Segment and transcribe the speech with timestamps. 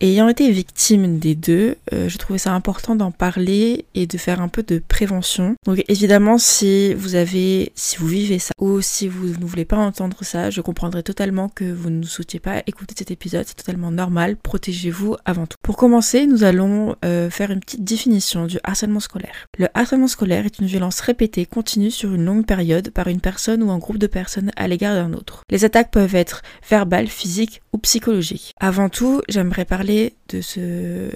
[0.00, 4.40] Ayant été victime des deux, euh, je trouvais ça important d'en parler et de faire
[4.40, 5.56] un peu de prévention.
[5.66, 9.76] Donc évidemment, si vous avez, si vous vivez ça ou si vous ne voulez pas
[9.76, 13.44] entendre ça, je comprendrai totalement que vous ne souhaitiez pas écouter cet épisode.
[13.48, 14.36] C'est totalement normal.
[14.36, 15.56] Protégez-vous avant tout.
[15.64, 19.46] Pour commencer, nous allons euh, faire une petite définition du harcèlement scolaire.
[19.58, 23.64] Le harcèlement scolaire est une violence répétée, continue sur une longue période par une personne
[23.64, 25.42] ou un groupe de personnes à l'égard d'un autre.
[25.50, 28.54] Les attaques peuvent être verbales, physiques ou psychologiques.
[28.60, 31.10] Avant tout, j'aimerais parler de ce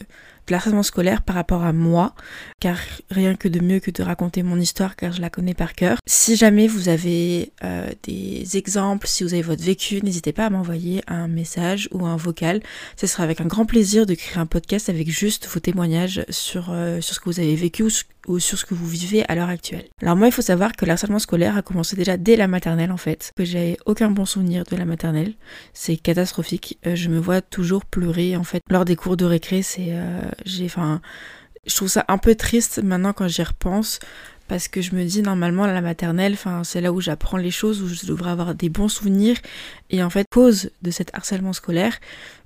[0.47, 2.15] de l'harcèlement scolaire par rapport à moi,
[2.61, 2.79] car
[3.11, 5.99] rien que de mieux que de raconter mon histoire, car je la connais par cœur.
[6.07, 10.51] Si jamais vous avez euh, des exemples, si vous avez votre vécu, n'hésitez pas à
[10.51, 12.61] m'envoyer un message ou un vocal.
[12.97, 16.71] Ce sera avec un grand plaisir de créer un podcast avec juste vos témoignages sur,
[16.71, 17.85] euh, ce que vous avez vécu
[18.39, 19.87] sur ce que vous vivez à l'heure actuelle.
[20.01, 22.97] Alors moi, il faut savoir que l'harcèlement scolaire a commencé déjà dès la maternelle en
[22.97, 25.35] fait, que j'ai aucun bon souvenir de la maternelle.
[25.73, 26.79] C'est catastrophique.
[26.87, 29.63] Euh, je me vois toujours pleurer en fait lors des cours de récré.
[29.63, 31.01] C'est, euh, j'ai, enfin,
[31.67, 33.99] je trouve ça un peu triste maintenant quand j'y repense
[34.49, 37.83] parce que je me dis normalement la maternelle, enfin c'est là où j'apprends les choses,
[37.83, 39.37] où je devrais avoir des bons souvenirs.
[39.91, 41.99] Et en fait, cause de cet harcèlement scolaire,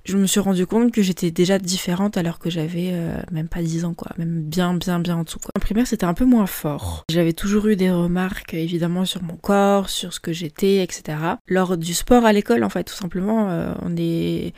[0.05, 3.61] je me suis rendu compte que j'étais déjà différente alors que j'avais euh, même pas
[3.61, 5.51] 10 ans quoi, même bien bien bien en dessous quoi.
[5.55, 7.03] En primaire, c'était un peu moins fort.
[7.09, 11.17] J'avais toujours eu des remarques évidemment sur mon corps, sur ce que j'étais, etc.
[11.47, 14.53] Lors du sport à l'école en fait, tout simplement, euh, on est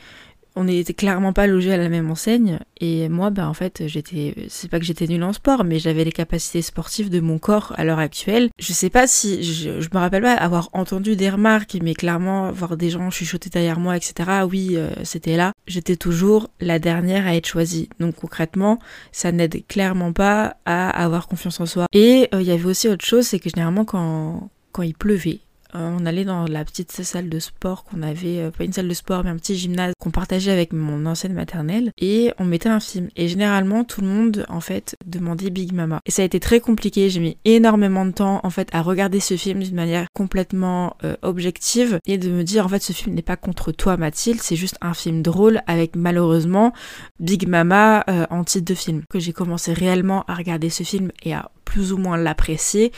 [0.56, 2.58] on n'était clairement pas logés à la même enseigne.
[2.80, 6.04] Et moi ben en fait j'étais c'est pas que j'étais nulle en sport mais j'avais
[6.04, 8.50] les capacités sportives de mon corps à l'heure actuelle.
[8.58, 12.76] Je sais pas si je, me rappelle pas avoir entendu des remarques mais clairement voir
[12.76, 15.52] des gens chuchoter derrière moi etc oui euh, c'était là.
[15.66, 17.88] J'étais toujours la dernière à être choisie.
[17.98, 18.78] Donc concrètement
[19.12, 21.86] ça n'aide clairement pas à avoir confiance en soi.
[21.92, 25.40] Et euh, il y avait aussi autre chose c'est que généralement quand quand il pleuvait
[25.74, 28.94] on allait dans la petite salle de sport qu'on avait, euh, pas une salle de
[28.94, 32.80] sport, mais un petit gymnase qu'on partageait avec mon ancienne maternelle, et on mettait un
[32.80, 33.08] film.
[33.16, 36.00] Et généralement, tout le monde, en fait, demandait Big Mama.
[36.06, 39.20] Et ça a été très compliqué, j'ai mis énormément de temps, en fait, à regarder
[39.20, 43.14] ce film d'une manière complètement euh, objective, et de me dire, en fait, ce film
[43.14, 46.72] n'est pas contre toi, Mathilde, c'est juste un film drôle, avec malheureusement
[47.18, 49.02] Big Mama en titre de film.
[49.10, 52.92] Que j'ai commencé réellement à regarder ce film et à plus ou moins l'apprécier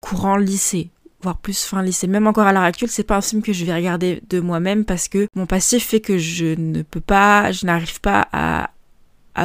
[0.00, 0.90] courant lycée
[1.22, 2.06] voire plus fin lycée.
[2.06, 4.84] Même encore à l'heure actuelle, c'est pas un film que je vais regarder de moi-même
[4.84, 8.70] parce que mon passif fait que je ne peux pas, je n'arrive pas à,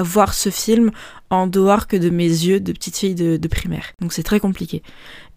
[0.01, 0.91] voir ce film
[1.29, 3.94] en dehors que de mes yeux de petite fille de, de primaire.
[4.01, 4.83] Donc c'est très compliqué.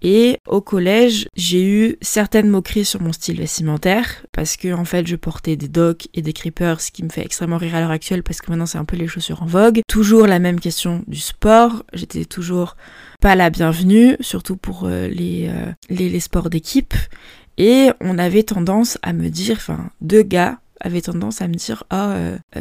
[0.02, 5.06] Et au collège, j'ai eu certaines moqueries sur mon style vestimentaire parce que en fait,
[5.06, 7.91] je portais des docks et des creepers, ce qui me fait extrêmement rire à l'heure
[7.91, 9.80] actuelle parce que maintenant c'est un peu les chaussures en vogue.
[9.88, 11.82] Toujours la même question du sport.
[11.92, 12.76] J'étais toujours
[13.20, 16.94] pas la bienvenue, surtout pour euh, les, euh, les, les sports d'équipe.
[17.56, 21.84] Et on avait tendance à me dire, enfin, deux gars avaient tendance à me dire
[21.93, 22.12] oh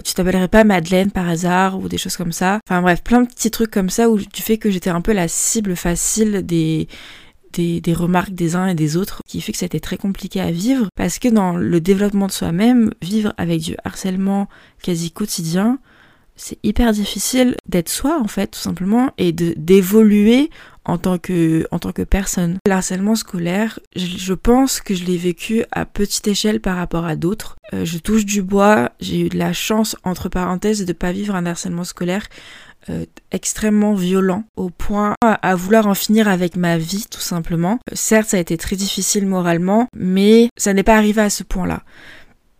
[0.03, 2.59] tu t'appellerais pas Madeleine par hasard ou des choses comme ça.
[2.67, 5.13] Enfin bref plein de petits trucs comme ça où tu fais que j'étais un peu
[5.13, 6.87] la cible facile des
[7.53, 10.51] des, des, remarques des uns et des autres, qui fait que été très compliqué à
[10.51, 14.47] vivre, parce que dans le développement de soi-même, vivre avec du harcèlement
[14.83, 15.79] quasi quotidien,
[16.35, 20.51] c'est hyper difficile d'être soi en fait tout simplement et d'évoluer
[20.87, 22.57] en tant que en tant que personne.
[22.65, 27.15] Le harcèlement scolaire, je, pense que je l'ai vécu à petite échelle par rapport à
[27.15, 27.55] d'autres.
[27.73, 31.35] Euh, je touche du bois, j'ai eu de la chance entre parenthèses de pas vivre
[31.35, 32.23] un harcèlement scolaire
[32.89, 37.79] euh, extrêmement violent au point à, vouloir en finir avec ma vie tout simplement.
[37.91, 41.43] Euh, certes, ça a été très difficile moralement, mais ça n'est pas arrivé à ce
[41.43, 41.83] point-là.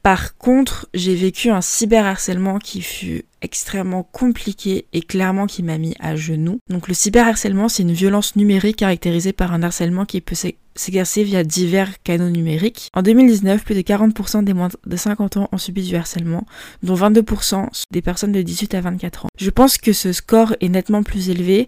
[0.04, 5.96] Par contre, j'ai vécu un cyberharcèlement qui fut extrêmement compliqué et clairement qui m'a mis
[6.00, 6.60] à genoux.
[6.70, 11.44] Donc le cyberharcèlement, c'est une violence numérique caractérisée par un harcèlement qui peut s'exercer via
[11.44, 12.90] divers canaux numériques.
[12.94, 16.46] En 2019, plus de 40% des moins de 50 ans ont subi du harcèlement,
[16.84, 19.30] dont 22% des personnes de 18 à 24 ans.
[19.38, 21.68] Je pense que ce score est nettement plus élevé,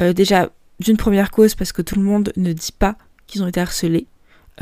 [0.00, 3.48] euh, déjà d'une première cause parce que tout le monde ne dit pas qu'ils ont
[3.48, 4.06] été harcelés.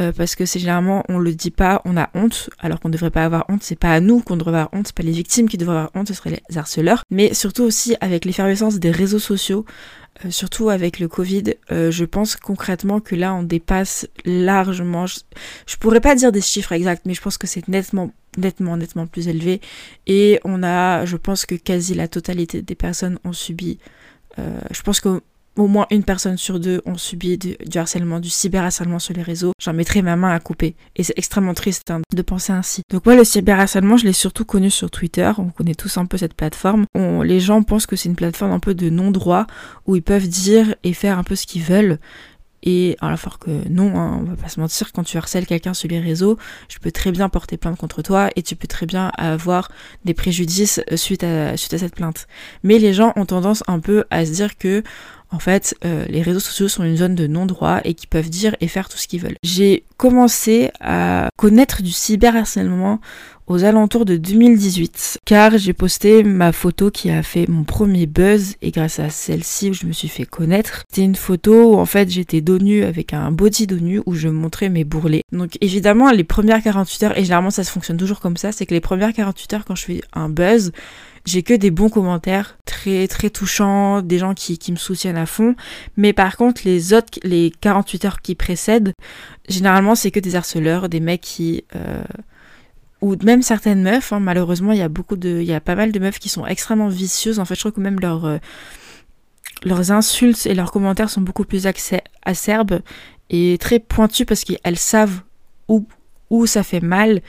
[0.01, 3.11] Euh, parce que c'est généralement on le dit pas, on a honte, alors qu'on devrait
[3.11, 5.49] pas avoir honte, c'est pas à nous qu'on devrait avoir honte, c'est pas les victimes
[5.49, 9.19] qui devraient avoir honte, ce seraient les harceleurs, mais surtout aussi avec l'effervescence des réseaux
[9.19, 9.65] sociaux,
[10.25, 15.19] euh, surtout avec le Covid, euh, je pense concrètement que là on dépasse largement, je,
[15.67, 19.09] je, pourrais pas dire des chiffres exacts, mais je pense que c'est nettement nettement nettement
[19.09, 19.61] plus élevé.
[20.07, 23.79] Et on a, je pense que quasi la totalité des personnes ont subi,
[24.71, 25.21] je pense que
[25.59, 29.53] au moins une personne sur deux ont subi du, harcèlement, du cyberharcèlement sur les réseaux,
[29.61, 30.77] j'en mettrai ma main à couper.
[30.97, 32.83] Et c'est extrêmement triste hein, de penser ainsi.
[32.91, 35.31] Donc moi, le cyberharcèlement, je l'ai surtout connu sur Twitter.
[35.39, 36.87] On connaît tous un peu cette plateforme.
[36.95, 39.47] les gens pensent que c'est une plateforme un peu de non-droit
[39.87, 41.99] où ils peuvent dire et faire un peu ce qu'ils veulent.
[42.63, 45.89] Et alors que non, hein, on va pas se mentir, quand tu harcèles quelqu'un sur
[45.89, 46.39] les réseaux,
[46.69, 49.71] je peux très bien porter plainte contre toi et tu peux très bien avoir
[50.05, 52.27] des préjudices euh, suite à cette plainte.
[52.65, 54.83] Mais les gens ont tendance un peu à se dire que
[55.31, 58.57] en fait, euh, les réseaux sociaux sont une zone de non-droit et qu'ils peuvent dire
[58.61, 59.37] et faire tout ce qu'ils veulent.
[59.43, 63.01] J'ai commencé à connaître du cyberharcèlement
[63.49, 68.57] aux alentours de 2018 car j'ai posté ma photo qui a fait mon premier buzz
[68.61, 70.85] et grâce à celle-ci je me suis fait connaître.
[70.89, 74.69] C'était une photo où en fait j'étais dos avec un body dos où je montrais
[74.69, 75.23] mes bourrelets.
[75.33, 78.67] Donc évidemment les premières 48 heures et généralement ça se fonctionne toujours comme ça, c'est
[78.67, 80.73] que les premières 48 heures quand je fais un buzz,
[81.25, 85.27] j'ai que des bons commentaires très très touchants, des gens qui, qui me soutiennent à
[85.27, 85.55] fond.
[85.97, 88.93] Mais par contre, les autres, les 48 heures qui précèdent,
[89.49, 91.65] généralement c'est que des harceleurs, des mecs qui...
[91.77, 92.03] Euh,
[93.01, 95.41] ou même certaines meufs, hein, malheureusement il y a beaucoup de...
[95.41, 97.39] Il y a pas mal de meufs qui sont extrêmement vicieuses.
[97.39, 98.25] En fait, je trouve que même leurs...
[98.25, 98.39] Euh,
[99.65, 101.67] leurs insultes et leurs commentaires sont beaucoup plus
[102.23, 102.81] acerbes
[103.31, 105.23] et très pointus parce qu'elles savent
[105.69, 105.87] où,
[106.31, 107.21] où ça fait mal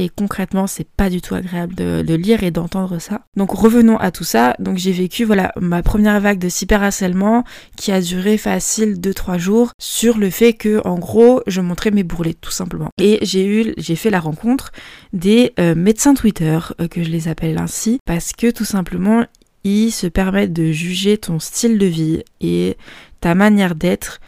[0.00, 3.20] et concrètement c'est pas du tout agréable de, lire et d'entendre ça.
[3.36, 4.56] Donc revenons à tout ça.
[4.58, 7.44] Donc j'ai vécu voilà ma première vague de cyberharcèlement
[7.76, 12.02] qui a duré facile 2-3 jours sur le fait que en gros je montrais mes
[12.02, 12.88] bourrelets tout simplement.
[12.98, 14.72] Et j'ai eu j'ai fait la rencontre
[15.12, 19.26] des euh, médecins Twitter euh, que je les appelle ainsi parce que tout simplement
[19.64, 22.78] ils se permettent de juger ton style de vie et
[23.20, 24.20] ta manière d'être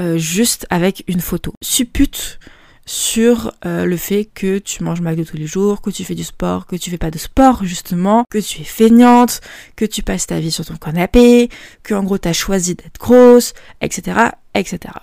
[0.00, 1.52] euh, juste avec une photo.
[1.62, 2.40] Suppute
[2.84, 6.24] sur euh, le fait que tu manges McDo tous les jours, que tu fais du
[6.24, 9.40] sport, que tu fais pas de sport justement, que tu es feignante,
[9.76, 11.48] que tu passes ta vie sur ton canapé,
[11.82, 14.94] que en gros t'as choisi d'être grosse, etc., etc.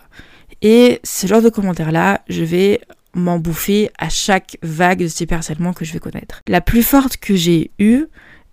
[0.61, 2.81] Et ce genre de commentaires là, je vais
[3.13, 6.41] m'en bouffer à chaque vague de cyberharcèlement que je vais connaître.
[6.47, 8.05] La plus forte que j'ai eue,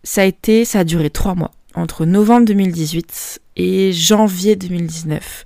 [0.03, 5.45] ça a été, ça a duré trois mois, entre novembre 2018 et janvier 2019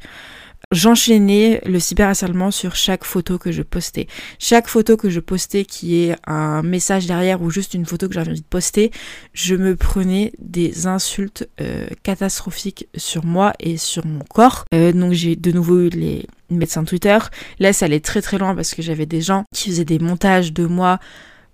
[0.72, 4.06] j'enchaînais le cyberharcèlement sur chaque photo que je postais.
[4.38, 8.14] Chaque photo que je postais qui est un message derrière ou juste une photo que
[8.14, 8.90] j'avais envie de poster,
[9.32, 14.64] je me prenais des insultes euh, catastrophiques sur moi et sur mon corps.
[14.75, 17.19] Euh, donc j'ai de nouveau eu les médecins Twitter.
[17.58, 20.52] Là ça allait très très loin parce que j'avais des gens qui faisaient des montages
[20.52, 21.00] de moi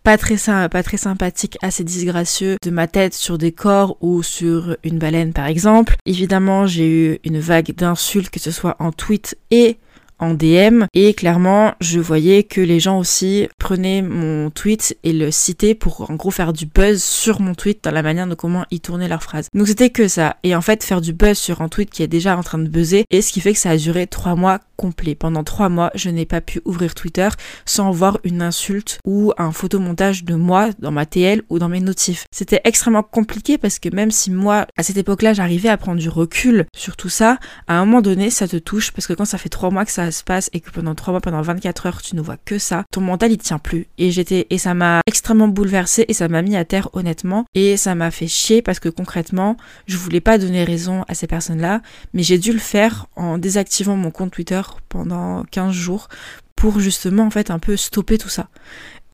[0.06, 0.36] pas très,
[0.68, 5.32] pas très sympathique, assez disgracieux de ma tête sur des corps ou sur une baleine
[5.32, 5.96] par exemple.
[6.06, 9.78] Évidemment, j'ai eu une vague d'insultes, que ce soit en tweet et
[10.18, 15.30] en DM et clairement je voyais que les gens aussi prenaient mon tweet et le
[15.30, 18.64] citaient pour en gros faire du buzz sur mon tweet dans la manière de comment
[18.70, 19.48] ils tournaient leurs phrases.
[19.54, 22.08] Donc c'était que ça et en fait faire du buzz sur un tweet qui est
[22.08, 24.60] déjà en train de buzzer et ce qui fait que ça a duré trois mois
[24.76, 25.14] complet.
[25.14, 27.28] Pendant trois mois je n'ai pas pu ouvrir Twitter
[27.64, 31.80] sans voir une insulte ou un photomontage de moi dans ma TL ou dans mes
[31.80, 32.26] notifs.
[32.30, 36.08] C'était extrêmement compliqué parce que même si moi à cette époque-là j'arrivais à prendre du
[36.08, 39.38] recul sur tout ça, à un moment donné ça te touche parce que quand ça
[39.38, 42.02] fait trois mois que ça se passe et que pendant 3 mois, pendant 24 heures,
[42.02, 43.86] tu ne vois que ça, ton mental il tient plus.
[43.98, 47.44] Et j'étais, et ça m'a extrêmement bouleversée et ça m'a mis à terre honnêtement.
[47.54, 49.56] Et ça m'a fait chier parce que concrètement,
[49.86, 51.82] je voulais pas donner raison à ces personnes-là,
[52.14, 56.08] mais j'ai dû le faire en désactivant mon compte Twitter pendant 15 jours
[56.56, 58.48] pour justement en fait un peu stopper tout ça.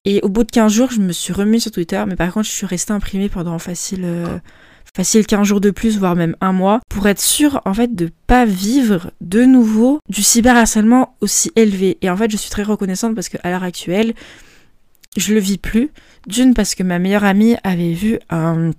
[0.05, 2.47] Et au bout de 15 jours, je me suis remis sur Twitter, mais par contre,
[2.47, 4.39] je suis restée imprimée pendant facile euh,
[4.97, 8.11] facile 15 jours de plus, voire même un mois, pour être sûr en fait de
[8.27, 11.99] pas vivre de nouveau du cyberharcèlement aussi élevé.
[12.03, 14.15] Et en fait, je suis très reconnaissante parce qu'à l'heure actuelle,
[15.17, 15.91] je le vis plus.
[16.27, 18.71] D'une parce que ma meilleure amie avait vu un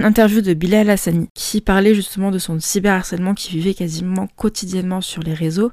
[0.00, 5.22] interview de Bilal Hassani qui parlait justement de son cyberharcèlement qui vivait quasiment quotidiennement sur
[5.22, 5.72] les réseaux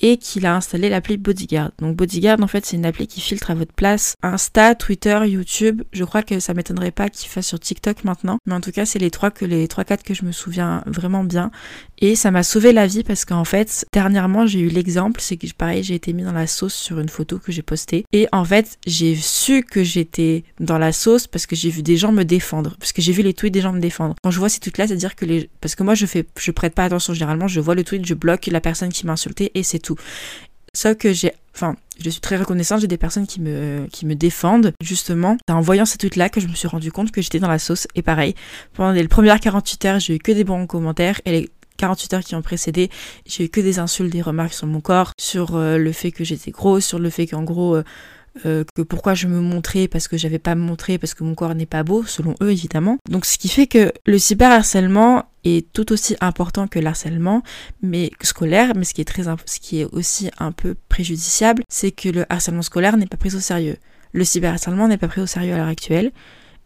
[0.00, 1.72] et qu'il a installé l'appli Bodyguard.
[1.78, 5.82] Donc Bodyguard en fait c'est une appli qui filtre à votre place Insta, Twitter, YouTube.
[5.92, 8.86] Je crois que ça m'étonnerait pas qu'il fasse sur TikTok maintenant, mais en tout cas
[8.86, 11.50] c'est les trois que les trois quatre que je me souviens vraiment bien
[11.98, 15.46] et ça m'a sauvé la vie parce qu'en fait dernièrement j'ai eu l'exemple, c'est que
[15.56, 18.44] pareil j'ai été mis dans la sauce sur une photo que j'ai postée et en
[18.44, 22.24] fait j'ai su que j'étais dans la sauce parce que j'ai vu des gens me
[22.24, 24.16] défendre, parce que j'ai vu les tweets des gens me défendre.
[24.22, 26.06] Quand je vois ces tweets là, c'est à dire que les parce que moi je
[26.06, 29.06] fais je prête pas attention généralement, je vois le tweet, je bloque la personne qui
[29.06, 29.96] m'a insulté et c'est tout.
[30.74, 34.14] Sauf que j'ai, enfin, je suis très reconnaissante, j'ai des personnes qui me, qui me
[34.14, 35.36] défendent, justement.
[35.46, 37.58] C'est en voyant ces tweets-là que je me suis rendu compte que j'étais dans la
[37.58, 37.86] sauce.
[37.94, 38.34] Et pareil,
[38.72, 41.20] pendant les premières 48 heures, j'ai eu que des bons commentaires.
[41.26, 42.90] Et les 48 heures qui ont précédé,
[43.26, 46.24] j'ai eu que des insultes, des remarques sur mon corps, sur euh, le fait que
[46.24, 47.84] j'étais grosse, sur le fait qu'en gros, euh,
[48.46, 51.34] euh, que pourquoi je me montrais parce que j'avais pas me montrer parce que mon
[51.34, 52.96] corps n'est pas beau, selon eux évidemment.
[53.10, 57.42] Donc ce qui fait que le cyberharcèlement est tout aussi important que l'harcèlement
[57.82, 61.90] mais scolaire, mais ce qui est très ce qui est aussi un peu préjudiciable, c'est
[61.90, 63.76] que le harcèlement scolaire n'est pas pris au sérieux.
[64.12, 66.10] Le cyberharcèlement n'est pas pris au sérieux à l'heure actuelle.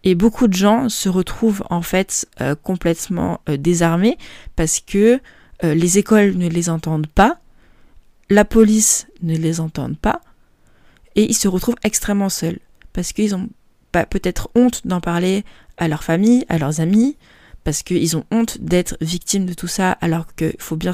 [0.04, 4.18] Et beaucoup de gens se retrouvent en fait euh, complètement euh, désarmés
[4.54, 5.20] parce que
[5.62, 7.40] les écoles ne les entendent pas,
[8.28, 10.20] la police ne les entend pas
[11.16, 12.58] et ils se retrouvent extrêmement seuls
[12.92, 13.49] parce qu'ils ont
[14.11, 15.44] peut-être honte d'en parler
[15.78, 17.16] à leur famille, à leurs amis,
[17.64, 20.92] parce qu'ils ont honte d'être victimes de tout ça, alors qu'il faut bien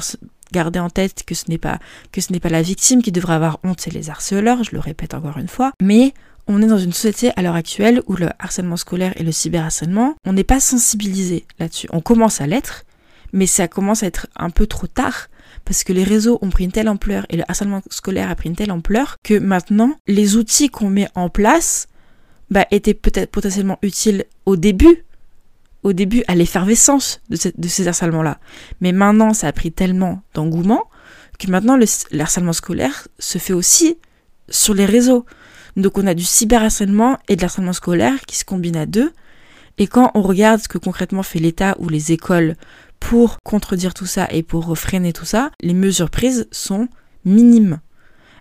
[0.51, 1.79] garder en tête que ce n'est pas
[2.11, 4.79] que ce n'est pas la victime qui devrait avoir honte, c'est les harceleurs, je le
[4.79, 5.71] répète encore une fois.
[5.81, 6.13] Mais
[6.47, 10.15] on est dans une société à l'heure actuelle où le harcèlement scolaire et le cyberharcèlement,
[10.25, 11.87] on n'est pas sensibilisé là-dessus.
[11.91, 12.85] On commence à l'être,
[13.33, 15.27] mais ça commence à être un peu trop tard
[15.65, 18.49] parce que les réseaux ont pris une telle ampleur et le harcèlement scolaire a pris
[18.49, 21.87] une telle ampleur que maintenant les outils qu'on met en place
[22.49, 25.05] bah, étaient peut-être potentiellement utiles au début,
[25.81, 28.39] au début à l'effervescence de, ces harcèlements-là.
[28.81, 30.83] Mais maintenant ça a pris tellement d'engouement
[31.39, 33.97] que maintenant le, le scolaire se fait aussi
[34.49, 35.25] sur les réseaux.
[35.75, 39.11] Donc on a du cyberharcèlement et de l'harcèlement scolaire qui se combinent à deux.
[39.79, 42.55] Et quand on regarde ce que concrètement fait l'État ou les écoles
[43.03, 46.87] pour contredire tout ça et pour freiner tout ça, les mesures prises sont
[47.25, 47.79] minimes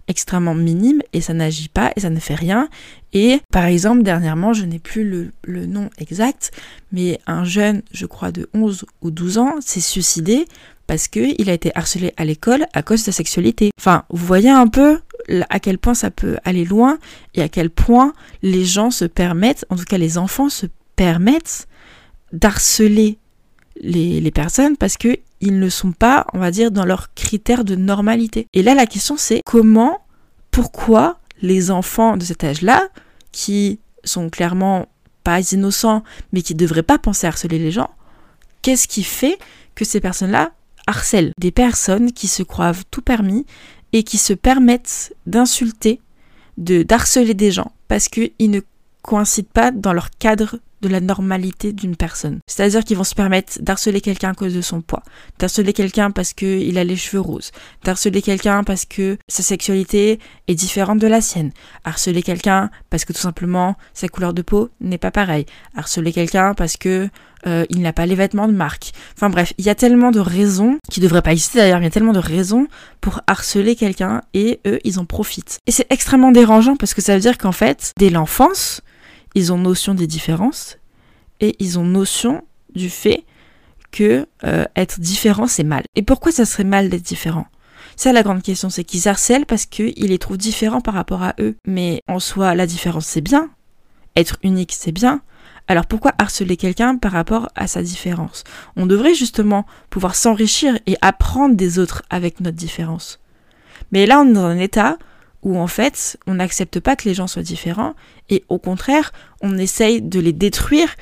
[0.09, 2.69] extrêmement minimes et ça n'agit pas et ça ne fait rien.
[3.13, 6.51] Et par exemple, dernièrement, je n'ai plus le, le, nom exact,
[6.91, 10.47] mais un jeune, je crois de 11 ou 12 ans, s'est suicidé
[10.87, 13.71] parce qu'il a été harcelé à l'école à cause de sa sexualité.
[13.79, 15.01] Enfin, vous voyez un peu
[15.49, 16.99] à quel point ça peut aller loin
[17.35, 20.67] et à quel point les gens se permettent, en tout cas les enfants se
[20.97, 21.69] permettent
[22.33, 23.19] d'harceler
[23.81, 27.75] les, personnes parce que ils ne sont pas, on va dire, dans leurs critères de
[27.75, 28.47] normalité.
[28.53, 29.99] Et là, la question c'est comment,
[30.51, 32.89] pourquoi les enfants de cet âge-là,
[33.33, 34.87] qui sont clairement
[35.25, 36.03] pas innocents,
[36.33, 37.91] mais qui ne devraient pas penser à harceler les gens,
[38.63, 39.39] qu'est-ce qui fait
[39.75, 40.53] que ces personnes-là
[40.87, 43.47] harcèlent des personnes qui se croient tout permis
[43.93, 46.01] et qui se permettent d'insulter,
[46.59, 48.61] de d'harceler des gens parce qu'ils ne
[49.03, 52.41] coïncident pas dans leur cadre de la normalité d'une personne.
[52.47, 55.03] C'est-à-dire qu'ils vont se permettre d'harceler quelqu'un à cause de son poids,
[55.39, 57.53] d'harceler quelqu'un parce qu'il a les cheveux roses,
[57.85, 61.53] d'harceler quelqu'un parce que sa sexualité est différente de la sienne,
[61.85, 65.47] harceler quelqu'un parce que tout simplement sa couleur de peau n'est pas pareille,
[65.77, 67.09] harceler quelqu'un parce que
[67.47, 68.93] euh, il n'a pas les vêtements de marque.
[69.17, 71.89] Enfin bref, il y a tellement de raisons, qui devraient pas exister d'ailleurs, il y
[71.89, 72.67] a tellement de raisons
[73.01, 75.59] pour harceler quelqu'un et eux, ils en profitent.
[75.67, 78.83] Et c'est extrêmement dérangeant parce que ça veut dire qu'en fait, dès l'enfance,
[79.35, 80.79] ils ont notion des différences
[81.41, 82.43] et ils ont notion
[82.75, 83.25] du fait
[83.91, 85.85] que euh, être différent c'est mal.
[85.95, 87.47] Et pourquoi ça serait mal d'être différent?
[87.97, 91.35] Ça, la grande question, c'est qu'ils harcèlent parce qu'ils les trouvent différents par rapport à
[91.41, 91.57] eux.
[91.67, 93.51] Mais en soi, la différence, c'est bien.
[94.17, 95.21] Être unique, c'est bien.
[95.69, 98.45] Alors pourquoi harceler quelqu'un par rapport à sa différence?
[98.77, 103.21] On devrait justement pouvoir s'enrichir et apprendre des autres avec notre différence.
[103.93, 104.99] Mais là, on est dans un état
[105.43, 107.95] où en fait, on n'accepte pas que les gens soient différents
[108.31, 110.95] et au contraire, on essaye de les détruire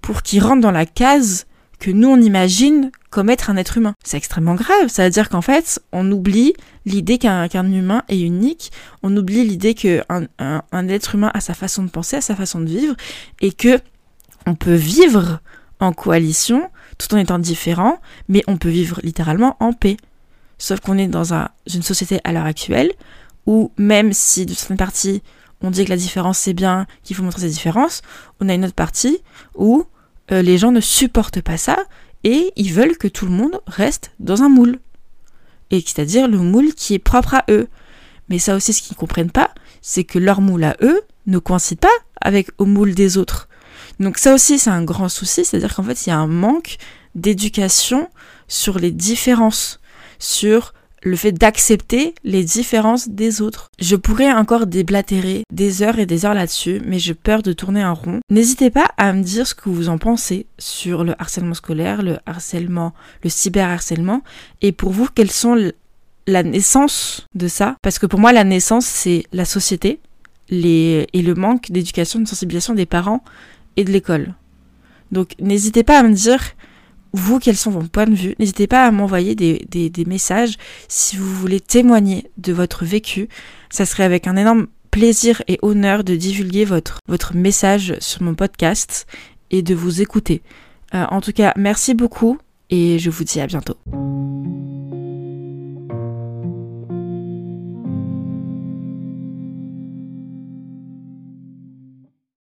[0.00, 1.46] pour qu'ils rentrent dans la case
[1.78, 3.94] que nous on imagine comme être un être humain.
[4.04, 6.52] C'est extrêmement grave, ça veut dire qu'en fait, on oublie
[6.84, 8.70] l'idée qu'un humain est unique,
[9.02, 12.60] on oublie l'idée qu'un un, être humain a sa façon de penser, a sa façon
[12.60, 12.94] de vivre,
[13.40, 13.80] et que
[14.46, 15.40] on peut vivre
[15.80, 19.96] en coalition tout en étant différent, mais on peut vivre littéralement en paix.
[20.58, 22.90] Sauf qu'on est dans un, une société à l'heure actuelle
[23.46, 25.22] où même si de certaines parties
[25.62, 28.02] on dit que la différence c'est bien, qu'il faut montrer ses différences,
[28.40, 29.18] on a une autre partie
[29.54, 29.84] où
[30.32, 31.76] euh, les gens ne supportent pas ça
[32.24, 34.78] et ils veulent que tout le monde reste dans un moule.
[35.70, 37.68] Et c'est-à-dire le moule qui est propre à eux.
[38.28, 39.50] Mais ça aussi, ce qu'ils ne comprennent pas,
[39.82, 41.88] c'est que leur moule à eux ne coïncide pas
[42.20, 43.48] avec au moule des autres.
[43.98, 46.76] Donc ça aussi, c'est un grand souci, c'est-à-dire qu'en fait, il y a un manque
[47.14, 48.08] d'éducation
[48.48, 49.80] sur les différences,
[50.18, 53.68] sur le fait d'accepter les différences des autres.
[53.78, 57.82] Je pourrais encore déblatérer des heures et des heures là-dessus, mais j'ai peur de tourner
[57.82, 58.20] un rond.
[58.30, 62.18] N'hésitez pas à me dire ce que vous en pensez sur le harcèlement scolaire, le
[62.26, 62.92] harcèlement,
[63.24, 64.22] le cyberharcèlement,
[64.62, 65.72] et pour vous, quelles sont
[66.26, 67.76] la naissance de ça?
[67.82, 70.00] Parce que pour moi, la naissance, c'est la société
[70.50, 71.06] les...
[71.12, 73.24] et le manque d'éducation, de sensibilisation des parents
[73.76, 74.34] et de l'école.
[75.12, 76.40] Donc n'hésitez pas à me dire
[77.12, 80.56] vous, quels sont vos points de vue N'hésitez pas à m'envoyer des, des, messages
[80.88, 83.28] si vous voulez témoigner de votre vécu.
[83.70, 88.34] Ça serait avec un énorme plaisir et honneur de divulguer votre, votre message sur mon
[88.34, 89.06] podcast
[89.50, 90.42] et de vous écouter.
[90.94, 92.38] Euh, en tout cas, merci beaucoup
[92.70, 93.76] et je vous dis à bientôt.